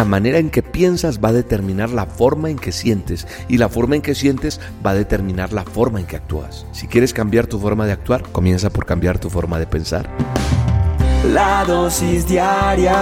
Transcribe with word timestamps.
La 0.00 0.06
manera 0.06 0.38
en 0.38 0.48
que 0.48 0.62
piensas 0.62 1.20
va 1.22 1.28
a 1.28 1.32
determinar 1.34 1.90
la 1.90 2.06
forma 2.06 2.48
en 2.48 2.56
que 2.58 2.72
sientes 2.72 3.26
y 3.48 3.58
la 3.58 3.68
forma 3.68 3.96
en 3.96 4.00
que 4.00 4.14
sientes 4.14 4.58
va 4.84 4.92
a 4.92 4.94
determinar 4.94 5.52
la 5.52 5.62
forma 5.64 6.00
en 6.00 6.06
que 6.06 6.16
actúas. 6.16 6.64
Si 6.72 6.86
quieres 6.86 7.12
cambiar 7.12 7.46
tu 7.46 7.58
forma 7.60 7.84
de 7.84 7.92
actuar, 7.92 8.22
comienza 8.32 8.70
por 8.70 8.86
cambiar 8.86 9.18
tu 9.18 9.28
forma 9.28 9.58
de 9.58 9.66
pensar. 9.66 10.08
La 11.34 11.66
dosis 11.66 12.26
diaria 12.26 12.96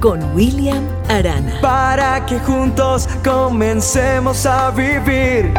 con 0.00 0.24
William 0.34 0.88
Arana. 1.10 1.60
Para 1.60 2.24
que 2.24 2.38
juntos 2.38 3.06
comencemos 3.22 4.46
a 4.46 4.70
vivir. 4.70 5.52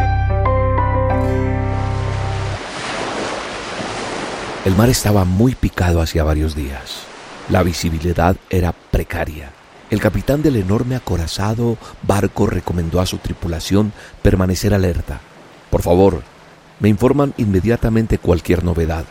El 4.66 4.76
mar 4.76 4.90
estaba 4.90 5.24
muy 5.24 5.54
picado 5.54 6.02
hacía 6.02 6.24
varios 6.24 6.56
días. 6.56 7.11
La 7.52 7.64
visibilidad 7.64 8.38
era 8.50 8.72
precaria. 8.72 9.52
El 9.90 10.00
capitán 10.00 10.42
del 10.42 10.56
enorme 10.56 10.96
acorazado 10.96 11.78
barco 12.02 12.48
recomendó 12.48 13.02
a 13.02 13.06
su 13.06 13.18
tripulación 13.18 13.92
permanecer 14.22 14.74
alerta. 14.74 15.20
Por 15.70 15.82
favor, 15.82 16.22
me 16.80 16.88
informan 16.88 17.34
inmediatamente 17.36 18.20
cualquier 18.20 18.64
novedad. 18.64 19.04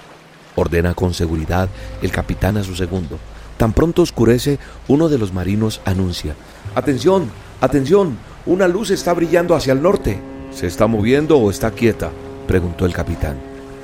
Ordena 0.57 0.95
con 0.95 1.13
seguridad 1.13 1.69
el 2.01 2.13
capitán 2.13 2.57
a 2.57 2.65
su 2.65 2.75
segundo. 2.77 3.19
Tan 3.59 3.75
pronto 3.75 4.01
oscurece, 4.01 4.59
uno 4.89 5.11
de 5.11 5.19
los 5.19 5.35
marinos 5.35 5.83
anuncia. 5.85 6.35
Atención, 6.75 7.31
atención, 7.61 8.17
una 8.47 8.69
luz 8.69 8.89
está 8.91 9.13
brillando 9.13 9.55
hacia 9.55 9.75
el 9.75 9.83
norte. 9.83 10.19
¿Se 10.51 10.67
está 10.67 10.87
moviendo 10.87 11.37
o 11.37 11.51
está 11.51 11.73
quieta? 11.73 12.11
preguntó 12.49 12.87
el 12.87 12.95
capitán. 12.95 13.37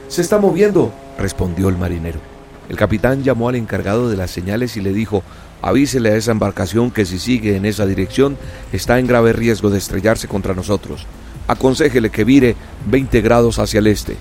Se 0.09 0.23
está 0.23 0.39
moviendo, 0.39 0.95
respondió 1.19 1.69
el 1.69 1.77
marinero. 1.77 2.36
El 2.69 2.77
capitán 2.77 3.23
llamó 3.23 3.49
al 3.49 3.57
encargado 3.57 4.09
de 4.09 4.17
las 4.17 4.31
señales 4.31 4.77
y 4.77 4.81
le 4.81 4.93
dijo, 4.93 5.23
avísele 5.63 6.11
a 6.11 6.17
esa 6.17 6.33
embarcación 6.33 6.91
que 6.91 7.07
si 7.07 7.19
sigue 7.19 7.57
en 7.57 7.65
esa 7.65 7.87
dirección 7.87 8.37
está 8.73 8.99
en 8.99 9.07
grave 9.07 9.33
riesgo 9.33 9.71
de 9.71 9.79
estrellarse 9.79 10.29
contra 10.29 10.55
nosotros. 10.55 11.07
Aconsejele 11.49 12.11
que 12.11 12.25
vire 12.25 12.57
20 12.87 13.21
grados 13.21 13.59
hacia 13.59 13.79
el 13.79 13.87
este. 13.87 14.17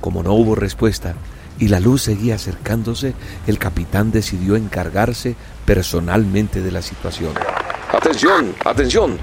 Como 0.00 0.22
no 0.22 0.34
hubo 0.34 0.54
respuesta 0.54 1.14
y 1.58 1.68
la 1.68 1.80
luz 1.80 2.02
seguía 2.02 2.36
acercándose, 2.36 3.14
el 3.46 3.58
capitán 3.58 4.12
decidió 4.12 4.54
encargarse 4.56 5.34
personalmente 5.64 6.60
de 6.60 6.70
la 6.70 6.82
situación. 6.82 7.32
Atención, 7.92 8.54
atención, 8.64 9.18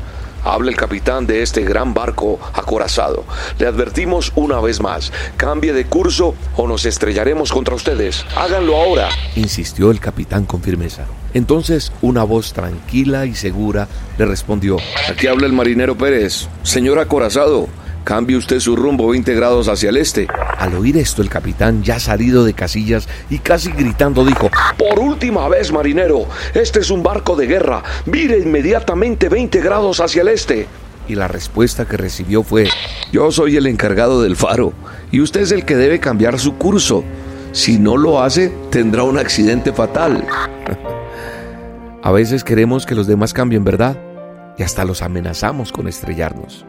Habla 0.45 0.69
el 0.69 0.77
capitán 0.77 1.25
de 1.25 1.41
este 1.41 1.63
gran 1.63 1.95
barco 1.95 2.39
acorazado. 2.53 3.25
Le 3.57 3.65
advertimos 3.65 4.31
una 4.35 4.61
vez 4.61 4.79
más, 4.79 5.11
cambie 5.37 5.73
de 5.73 5.85
curso 5.85 6.35
o 6.55 6.67
nos 6.67 6.85
estrellaremos 6.85 7.51
contra 7.51 7.73
ustedes. 7.73 8.23
Háganlo 8.37 8.77
ahora, 8.77 9.09
insistió 9.35 9.89
el 9.89 9.99
capitán 9.99 10.45
con 10.45 10.61
firmeza. 10.61 11.05
Entonces 11.33 11.91
una 12.01 12.23
voz 12.23 12.53
tranquila 12.53 13.25
y 13.25 13.33
segura 13.33 13.87
le 14.19 14.25
respondió, 14.25 14.77
aquí 15.09 15.25
habla 15.27 15.47
el 15.47 15.53
marinero 15.53 15.97
Pérez. 15.97 16.47
Señor 16.61 16.99
acorazado, 16.99 17.67
Cambie 18.05 18.37
usted 18.37 18.59
su 18.59 18.75
rumbo 18.75 19.09
20 19.09 19.33
grados 19.33 19.67
hacia 19.67 19.89
el 19.89 19.97
este. 19.97 20.27
Al 20.59 20.75
oír 20.75 20.95
esto, 20.95 21.23
el 21.23 21.29
capitán, 21.29 21.81
ya 21.81 21.99
salido 21.99 22.45
de 22.45 22.53
casillas 22.53 23.09
y 23.31 23.39
casi 23.39 23.71
gritando, 23.71 24.23
dijo, 24.23 24.51
Por 24.77 24.99
última 24.99 25.49
vez, 25.49 25.71
marinero, 25.71 26.27
este 26.53 26.81
es 26.81 26.91
un 26.91 27.01
barco 27.01 27.35
de 27.35 27.47
guerra. 27.47 27.81
Vire 28.05 28.37
inmediatamente 28.37 29.27
20 29.27 29.59
grados 29.59 30.01
hacia 30.01 30.21
el 30.21 30.27
este. 30.27 30.67
Y 31.07 31.15
la 31.15 31.27
respuesta 31.27 31.85
que 31.85 31.97
recibió 31.97 32.43
fue, 32.43 32.67
Yo 33.11 33.31
soy 33.31 33.57
el 33.57 33.65
encargado 33.65 34.21
del 34.21 34.35
faro, 34.35 34.73
y 35.11 35.19
usted 35.19 35.41
es 35.41 35.51
el 35.51 35.65
que 35.65 35.75
debe 35.75 35.99
cambiar 35.99 36.39
su 36.39 36.57
curso. 36.57 37.03
Si 37.53 37.79
no 37.79 37.97
lo 37.97 38.21
hace, 38.21 38.53
tendrá 38.69 39.01
un 39.01 39.17
accidente 39.17 39.73
fatal. 39.73 40.23
A 42.03 42.11
veces 42.11 42.43
queremos 42.43 42.85
que 42.85 42.93
los 42.93 43.07
demás 43.07 43.33
cambien, 43.33 43.63
¿verdad? 43.63 43.97
Y 44.59 44.63
hasta 44.63 44.85
los 44.85 45.01
amenazamos 45.01 45.71
con 45.71 45.87
estrellarnos. 45.87 46.67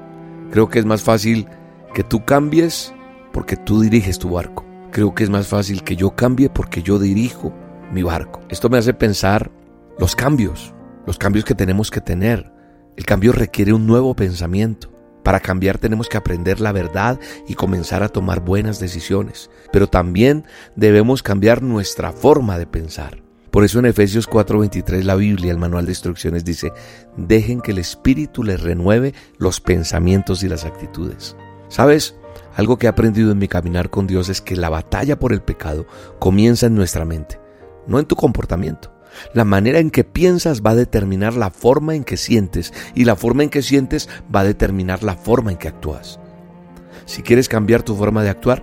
Creo 0.51 0.69
que 0.69 0.79
es 0.79 0.85
más 0.85 1.03
fácil 1.03 1.47
que 1.95 2.05
tú 2.05 2.25
cambies 2.25 2.95
porque 3.33 3.57
tú 3.57 3.81
diriges 3.81 4.19
tu 4.19 4.31
barco. 4.31 4.65
Creo 4.93 5.15
que 5.15 5.25
es 5.25 5.31
más 5.31 5.47
fácil 5.47 5.83
que 5.83 5.97
yo 5.97 6.15
cambie 6.17 6.49
porque 6.49 6.83
yo 6.83 6.99
dirijo 6.99 7.53
mi 7.93 8.03
barco. 8.03 8.41
Esto 8.49 8.69
me 8.69 8.79
hace 8.79 8.95
pensar 8.95 9.51
los 9.99 10.17
cambios, 10.17 10.75
los 11.07 11.19
cambios 11.19 11.45
que 11.45 11.55
tenemos 11.55 11.91
que 11.91 12.01
tener. 12.01 12.53
El 12.97 13.05
cambio 13.05 13.33
requiere 13.33 13.73
un 13.73 13.87
nuevo 13.87 14.15
pensamiento. 14.15 14.93
Para 15.23 15.41
cambiar 15.41 15.79
tenemos 15.79 16.09
que 16.09 16.17
aprender 16.17 16.61
la 16.61 16.73
verdad 16.73 17.19
y 17.49 17.55
comenzar 17.55 18.03
a 18.03 18.09
tomar 18.09 18.41
buenas 18.41 18.79
decisiones. 18.79 19.51
Pero 19.73 19.89
también 19.89 20.45
debemos 20.77 21.23
cambiar 21.23 21.63
nuestra 21.63 22.13
forma 22.13 22.59
de 22.59 22.67
pensar. 22.67 23.26
Por 23.57 23.65
eso 23.65 23.79
en 23.79 23.87
Efesios 23.87 24.29
4:23 24.29 25.03
la 25.03 25.15
Biblia, 25.15 25.51
el 25.51 25.57
manual 25.57 25.87
de 25.87 25.93
instrucciones 25.93 26.45
dice, 26.45 26.75
dejen 27.17 27.63
que 27.63 27.71
el 27.71 27.79
Espíritu 27.79 28.45
les 28.45 28.61
renueve 28.61 29.15
los 29.39 29.63
pensamientos 29.63 30.43
y 30.43 30.49
las 30.51 30.67
actitudes. 30.67 31.37
¿Sabes? 31.69 32.17
Algo 32.55 32.77
que 32.77 32.85
he 32.85 32.91
aprendido 32.91 33.33
en 33.33 33.39
mi 33.39 33.49
caminar 33.49 33.89
con 33.89 34.07
Dios 34.07 34.29
es 34.29 34.43
que 34.43 34.57
la 34.57 34.69
batalla 34.69 35.19
por 35.19 35.33
el 35.33 35.41
pecado 35.41 35.87
comienza 36.19 36.67
en 36.67 36.75
nuestra 36.75 37.07
mente, 37.07 37.41
no 37.87 37.99
en 37.99 38.05
tu 38.05 38.15
comportamiento. 38.15 38.93
La 39.33 39.47
manera 39.47 39.79
en 39.79 39.91
que 39.91 40.05
piensas 40.05 40.61
va 40.61 40.73
a 40.73 40.77
determinar 40.77 41.33
la 41.33 41.49
forma 41.49 41.95
en 41.95 42.05
que 42.05 42.19
sientes 42.19 42.75
y 42.95 43.07
la 43.07 43.17
forma 43.17 43.43
en 43.43 43.49
que 43.49 43.63
sientes 43.63 44.11
va 44.35 44.41
a 44.41 44.45
determinar 44.45 45.03
la 45.03 45.17
forma 45.17 45.51
en 45.51 45.57
que 45.57 45.69
actúas. 45.69 46.21
Si 47.07 47.23
quieres 47.23 47.49
cambiar 47.49 47.83
tu 47.83 47.97
forma 47.97 48.23
de 48.23 48.29
actuar, 48.29 48.63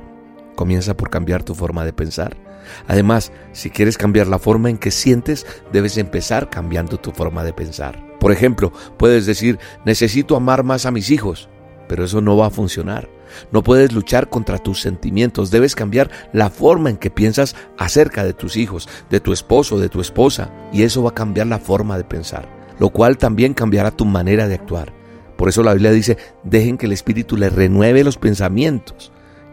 comienza 0.56 0.96
por 0.96 1.10
cambiar 1.10 1.42
tu 1.42 1.56
forma 1.56 1.84
de 1.84 1.94
pensar. 1.94 2.53
Además, 2.88 3.32
si 3.52 3.70
quieres 3.70 3.98
cambiar 3.98 4.28
la 4.28 4.40
forma 4.40 4.70
en 4.70 4.78
que 4.78 4.92
sientes, 4.92 5.46
debes 5.72 5.98
empezar 5.98 6.50
cambiando 6.50 6.98
tu 6.98 7.12
forma 7.12 7.44
de 7.44 7.54
pensar. 7.54 8.04
Por 8.20 8.32
ejemplo, 8.32 8.72
puedes 8.98 9.26
decir, 9.26 9.60
necesito 9.86 10.36
amar 10.36 10.64
más 10.64 10.86
a 10.86 10.92
mis 10.92 11.12
hijos, 11.12 11.50
pero 11.88 12.06
eso 12.06 12.22
no 12.22 12.38
va 12.38 12.48
a 12.48 12.52
funcionar. 12.52 13.10
No 13.52 13.64
puedes 13.64 13.92
luchar 13.94 14.30
contra 14.30 14.60
tus 14.60 14.82
sentimientos, 14.82 15.52
debes 15.52 15.76
cambiar 15.76 16.10
la 16.34 16.50
forma 16.50 16.90
en 16.90 16.98
que 16.98 17.10
piensas 17.10 17.56
acerca 17.78 18.24
de 18.24 18.34
tus 18.34 18.58
hijos, 18.58 18.88
de 19.10 19.20
tu 19.20 19.34
esposo, 19.34 19.80
de 19.80 19.90
tu 19.90 20.02
esposa, 20.02 20.52
y 20.72 20.84
eso 20.84 21.04
va 21.04 21.10
a 21.10 21.16
cambiar 21.16 21.48
la 21.48 21.60
forma 21.60 21.98
de 21.98 22.04
pensar, 22.04 22.48
lo 22.80 22.90
cual 22.90 23.18
también 23.18 23.54
cambiará 23.54 23.92
tu 23.92 24.06
manera 24.06 24.48
de 24.48 24.56
actuar. 24.56 24.94
Por 25.38 25.50
eso 25.50 25.64
la 25.64 25.74
Biblia 25.74 25.92
dice, 25.92 26.18
dejen 26.44 26.78
que 26.78 26.86
el 26.86 26.94
Espíritu 26.94 27.38
les 27.38 27.52
renueve 27.52 28.04
los 28.04 28.18
pensamientos 28.18 29.12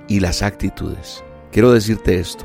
y 0.09 0.21
las 0.21 0.42
actitudes. 0.42 1.25
Quiero 1.50 1.72
decirte 1.72 2.21
esto, 2.21 2.44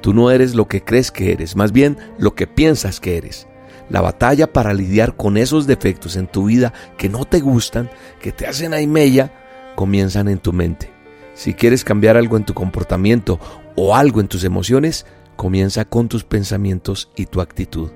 Tú 0.00 0.14
no 0.14 0.30
eres 0.30 0.54
lo 0.54 0.68
que 0.68 0.82
crees 0.82 1.10
que 1.10 1.32
eres, 1.32 1.56
más 1.56 1.72
bien 1.72 1.98
lo 2.18 2.34
que 2.34 2.46
piensas 2.46 3.00
que 3.00 3.16
eres. 3.16 3.46
La 3.88 4.00
batalla 4.00 4.52
para 4.52 4.74
lidiar 4.74 5.16
con 5.16 5.36
esos 5.36 5.66
defectos 5.66 6.16
en 6.16 6.26
tu 6.26 6.46
vida 6.46 6.72
que 6.98 7.08
no 7.08 7.24
te 7.24 7.40
gustan, 7.40 7.90
que 8.20 8.32
te 8.32 8.46
hacen 8.46 8.90
mella, 8.90 9.32
comienzan 9.76 10.28
en 10.28 10.38
tu 10.38 10.52
mente. 10.52 10.90
Si 11.34 11.54
quieres 11.54 11.84
cambiar 11.84 12.16
algo 12.16 12.36
en 12.36 12.44
tu 12.44 12.54
comportamiento 12.54 13.38
o 13.76 13.94
algo 13.94 14.20
en 14.20 14.28
tus 14.28 14.42
emociones, 14.42 15.06
comienza 15.36 15.84
con 15.84 16.08
tus 16.08 16.24
pensamientos 16.24 17.10
y 17.14 17.26
tu 17.26 17.40
actitud, 17.40 17.90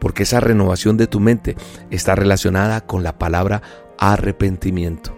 porque 0.00 0.24
esa 0.24 0.40
renovación 0.40 0.96
de 0.96 1.06
tu 1.06 1.20
mente 1.20 1.56
está 1.90 2.14
relacionada 2.16 2.86
con 2.86 3.02
la 3.02 3.18
palabra 3.18 3.62
arrepentimiento. 3.98 5.16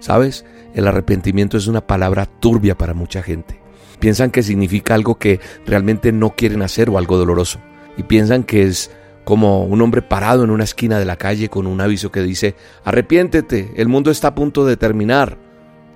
¿Sabes? 0.00 0.44
El 0.74 0.86
arrepentimiento 0.86 1.56
es 1.56 1.68
una 1.68 1.86
palabra 1.86 2.26
turbia 2.26 2.76
para 2.76 2.92
mucha 2.92 3.22
gente. 3.22 3.65
Piensan 3.98 4.30
que 4.30 4.42
significa 4.42 4.94
algo 4.94 5.18
que 5.18 5.40
realmente 5.66 6.12
no 6.12 6.34
quieren 6.36 6.62
hacer 6.62 6.90
o 6.90 6.98
algo 6.98 7.16
doloroso. 7.16 7.60
Y 7.96 8.02
piensan 8.02 8.44
que 8.44 8.64
es 8.64 8.90
como 9.24 9.64
un 9.64 9.82
hombre 9.82 10.02
parado 10.02 10.44
en 10.44 10.50
una 10.50 10.64
esquina 10.64 10.98
de 10.98 11.04
la 11.04 11.16
calle 11.16 11.48
con 11.48 11.66
un 11.66 11.80
aviso 11.80 12.12
que 12.12 12.22
dice, 12.22 12.54
arrepiéntete, 12.84 13.72
el 13.76 13.88
mundo 13.88 14.10
está 14.10 14.28
a 14.28 14.34
punto 14.34 14.64
de 14.64 14.76
terminar. 14.76 15.36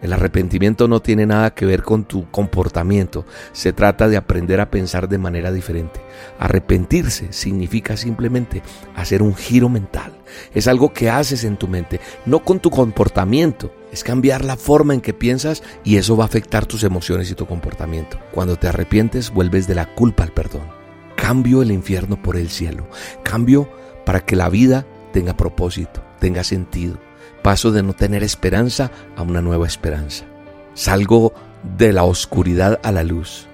El 0.03 0.12
arrepentimiento 0.12 0.89
no 0.89 1.00
tiene 1.00 1.27
nada 1.27 1.55
que 1.55 1.66
ver 1.66 1.83
con 1.83 2.05
tu 2.05 2.31
comportamiento, 2.31 3.27
se 3.53 3.72
trata 3.72 4.09
de 4.09 4.16
aprender 4.16 4.60
a 4.60 4.71
pensar 4.71 5.09
de 5.09 5.19
manera 5.19 5.53
diferente. 5.53 6.00
Arrepentirse 6.39 7.33
significa 7.33 7.97
simplemente 7.97 8.63
hacer 8.97 9.22
un 9.22 9.34
giro 9.34 9.69
mental. 9.69 10.13
Es 10.54 10.69
algo 10.69 10.92
que 10.92 11.10
haces 11.10 11.45
en 11.45 11.57
tu 11.57 11.69
mente, 11.69 12.01
no 12.24 12.41
con 12.41 12.60
tu 12.60 12.71
comportamiento. 12.71 13.72
Es 13.92 14.04
cambiar 14.04 14.45
la 14.45 14.57
forma 14.57 14.95
en 14.95 15.01
que 15.01 15.15
piensas 15.15 15.63
y 15.84 15.97
eso 15.97 16.16
va 16.16 16.25
a 16.25 16.27
afectar 16.28 16.66
tus 16.66 16.84
emociones 16.84 17.31
y 17.31 17.34
tu 17.34 17.47
comportamiento. 17.47 18.19
Cuando 18.33 18.57
te 18.57 18.69
arrepientes, 18.69 19.31
vuelves 19.31 19.66
de 19.66 19.75
la 19.75 19.95
culpa 19.95 20.22
al 20.22 20.33
perdón. 20.33 20.69
Cambio 21.16 21.63
el 21.63 21.72
infierno 21.72 22.21
por 22.22 22.37
el 22.37 22.51
cielo. 22.51 22.89
Cambio 23.22 23.69
para 24.07 24.21
que 24.21 24.37
la 24.37 24.48
vida 24.48 24.87
tenga 25.13 25.37
propósito, 25.37 26.03
tenga 26.21 26.45
sentido 26.45 26.98
Paso 27.42 27.72
de 27.72 27.83
no 27.83 27.95
tener 27.95 28.22
esperanza 28.22 28.91
a 29.16 29.22
una 29.22 29.41
nueva 29.41 29.66
esperanza. 29.66 30.27
Salgo 30.75 31.33
de 31.78 31.93
la 31.93 32.04
oscuridad 32.04 32.78
a 32.83 32.93
la 32.93 33.03
luz. 33.03 33.47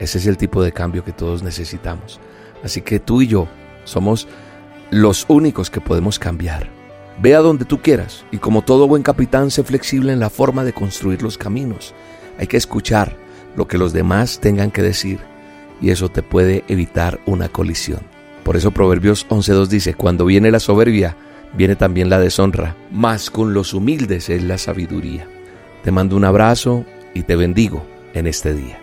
Ese 0.00 0.18
es 0.18 0.26
el 0.26 0.36
tipo 0.36 0.62
de 0.62 0.72
cambio 0.72 1.04
que 1.04 1.12
todos 1.12 1.42
necesitamos. 1.42 2.18
Así 2.64 2.82
que 2.82 2.98
tú 2.98 3.22
y 3.22 3.28
yo 3.28 3.46
somos 3.84 4.26
los 4.90 5.26
únicos 5.28 5.70
que 5.70 5.80
podemos 5.80 6.18
cambiar. 6.18 6.68
Ve 7.20 7.34
a 7.34 7.40
donde 7.40 7.66
tú 7.66 7.82
quieras 7.82 8.24
y 8.30 8.38
como 8.38 8.62
todo 8.62 8.88
buen 8.88 9.02
capitán, 9.02 9.50
sé 9.50 9.62
flexible 9.62 10.10
en 10.12 10.20
la 10.20 10.30
forma 10.30 10.64
de 10.64 10.72
construir 10.72 11.22
los 11.22 11.36
caminos. 11.36 11.94
Hay 12.38 12.46
que 12.46 12.56
escuchar 12.56 13.14
lo 13.56 13.68
que 13.68 13.76
los 13.76 13.92
demás 13.92 14.40
tengan 14.40 14.70
que 14.70 14.80
decir 14.80 15.18
y 15.82 15.90
eso 15.90 16.08
te 16.08 16.22
puede 16.22 16.64
evitar 16.68 17.20
una 17.26 17.50
colisión. 17.50 18.00
Por 18.42 18.56
eso 18.56 18.70
Proverbios 18.70 19.28
11.2 19.28 19.66
dice, 19.66 19.92
cuando 19.92 20.24
viene 20.24 20.50
la 20.50 20.60
soberbia, 20.60 21.14
viene 21.52 21.76
también 21.76 22.08
la 22.08 22.18
deshonra, 22.18 22.74
mas 22.90 23.30
con 23.30 23.52
los 23.52 23.74
humildes 23.74 24.30
es 24.30 24.42
la 24.42 24.56
sabiduría. 24.56 25.28
Te 25.84 25.90
mando 25.90 26.16
un 26.16 26.24
abrazo 26.24 26.86
y 27.12 27.24
te 27.24 27.36
bendigo 27.36 27.84
en 28.14 28.28
este 28.28 28.54
día. 28.54 28.78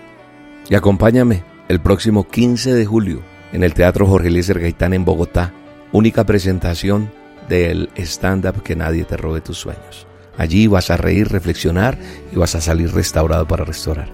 Y 0.69 0.75
acompáñame 0.75 1.43
el 1.69 1.79
próximo 1.79 2.27
15 2.27 2.75
de 2.75 2.85
julio 2.85 3.21
en 3.51 3.63
el 3.63 3.73
Teatro 3.73 4.05
Jorge 4.05 4.27
Eliezer 4.27 4.59
Gaitán 4.59 4.93
en 4.93 5.05
Bogotá, 5.05 5.53
única 5.91 6.23
presentación 6.23 7.09
del 7.47 7.89
stand-up 7.97 8.61
que 8.63 8.75
nadie 8.75 9.03
te 9.05 9.17
robe 9.17 9.41
tus 9.41 9.57
sueños. 9.57 10.07
Allí 10.37 10.67
vas 10.67 10.91
a 10.91 10.97
reír, 10.97 11.29
reflexionar 11.29 11.97
y 12.31 12.35
vas 12.35 12.55
a 12.55 12.61
salir 12.61 12.93
restaurado 12.93 13.47
para 13.47 13.65
restaurar. 13.65 14.09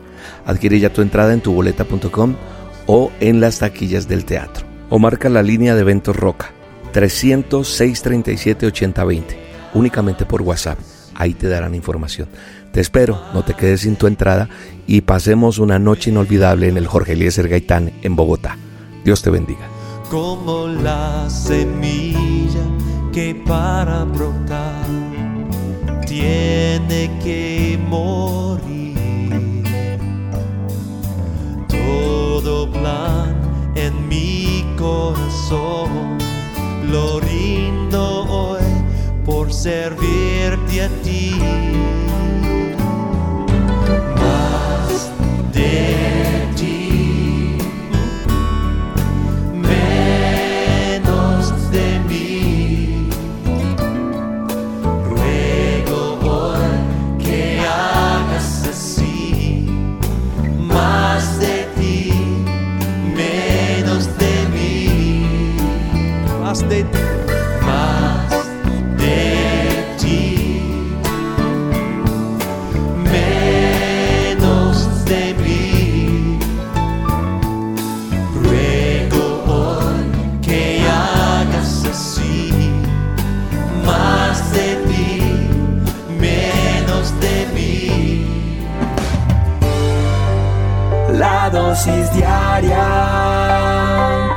Adquiere 0.46 0.80
ya 0.80 0.92
tu 0.92 1.02
entrada 1.02 1.34
en 1.34 1.42
tuboleta.com 1.42 2.36
o 2.88 3.12
en 3.20 3.42
las 3.42 3.60
taquillas 3.60 4.08
del 4.08 4.26
teatro. 4.26 4.66
O 4.90 5.00
marca 5.00 5.30
la 5.30 5.44
línea 5.44 5.76
de 5.76 5.82
eventos 5.82 6.16
Roca 6.16 6.52
306 6.94 8.02
37 8.02 8.68
8020 8.68 9.44
únicamente 9.74 10.26
por 10.26 10.42
WhatsApp. 10.42 10.80
Ahí 11.16 11.34
te 11.34 11.48
darán 11.48 11.76
información. 11.76 12.28
Te 12.72 12.82
espero, 12.82 13.22
no 13.34 13.44
te 13.44 13.54
quedes 13.54 13.82
sin 13.82 13.96
tu 13.96 14.08
entrada 14.08 14.50
y 14.88 15.02
pasemos 15.02 15.60
una 15.60 15.78
noche 15.78 16.10
inolvidable 16.10 16.68
en 16.68 16.78
el 16.78 16.88
Jorge 16.88 17.14
Eliezer 17.14 17.48
Gaitán 17.48 17.92
en 18.02 18.16
Bogotá. 18.16 18.58
Dios 19.04 19.22
te 19.22 19.30
bendiga. 19.30 19.68
Como 20.10 20.68
la 20.68 21.30
semilla 21.30 22.64
que 23.14 23.36
para 23.36 24.06
brotar 24.06 24.88
tiene 26.08 27.12
que 27.24 27.80
morir. 27.88 29.64
Todo 31.68 32.72
plan 32.72 33.36
en 33.76 34.08
mi 34.08 34.66
corazón 34.76 36.18
lo 36.90 37.20
rindo 37.20 38.26
hoy 38.28 38.64
por 39.24 39.54
servirte 39.54 40.82
a 40.82 40.90
ti. 41.04 41.36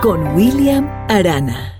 Con 0.00 0.34
William 0.34 0.88
Arana. 1.08 1.75